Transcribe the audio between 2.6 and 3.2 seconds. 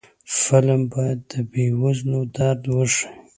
وښيي